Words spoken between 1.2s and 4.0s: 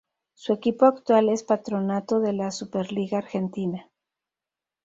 es Patronato de la Superliga Argentina.